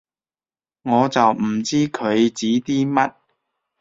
[0.81, 3.13] 我就唔知佢指啲乜